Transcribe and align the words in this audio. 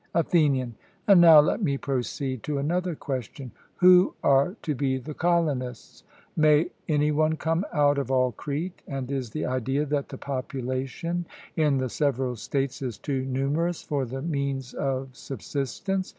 ATHENIAN: 0.15 0.73
And 1.07 1.21
now 1.21 1.39
let 1.39 1.61
me 1.61 1.77
proceed 1.77 2.41
to 2.41 2.57
another 2.57 2.95
question: 2.95 3.51
Who 3.75 4.15
are 4.23 4.55
to 4.63 4.73
be 4.73 4.97
the 4.97 5.13
colonists? 5.13 6.03
May 6.35 6.71
any 6.89 7.11
one 7.11 7.37
come 7.37 7.65
out 7.71 7.99
of 7.99 8.09
all 8.09 8.31
Crete; 8.31 8.81
and 8.87 9.11
is 9.11 9.29
the 9.29 9.45
idea 9.45 9.85
that 9.85 10.09
the 10.09 10.17
population 10.17 11.27
in 11.55 11.77
the 11.77 11.87
several 11.89 12.35
states 12.35 12.81
is 12.81 12.97
too 12.97 13.21
numerous 13.25 13.83
for 13.83 14.05
the 14.05 14.23
means 14.23 14.73
of 14.73 15.15
subsistence? 15.15 16.09